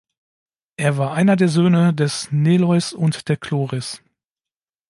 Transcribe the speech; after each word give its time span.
Er 0.77 0.97
war 0.97 1.13
einer 1.13 1.35
der 1.35 1.47
Söhne 1.47 1.93
des 1.93 2.31
Neleus 2.31 2.91
und 2.93 3.29
der 3.29 3.37
Chloris. 3.37 4.01